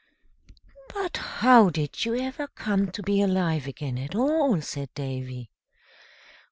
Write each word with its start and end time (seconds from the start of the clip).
"But 0.95 1.17
how 1.17 1.69
did 1.69 2.05
you 2.05 2.15
ever 2.15 2.47
come 2.47 2.89
to 2.89 3.03
be 3.03 3.21
alive 3.21 3.67
again, 3.67 3.99
at 3.99 4.15
all?" 4.15 4.59
said 4.59 4.89
Davy. 4.95 5.51